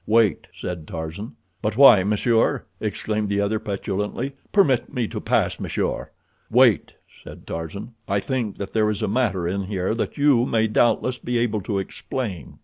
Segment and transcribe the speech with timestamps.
[0.07, 1.35] "Wait," said Tarzan.
[1.61, 4.33] "But why, monsieur?" exclaimed the other petulantly.
[4.51, 6.09] "Permit me to pass, monsieur."
[6.49, 6.93] "Wait,"
[7.23, 7.93] said Tarzan.
[8.07, 11.61] "I think that there is a matter in here that you may doubtless be able
[11.61, 12.57] to explain."